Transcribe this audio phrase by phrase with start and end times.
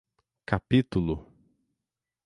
[0.51, 1.15] Capítulo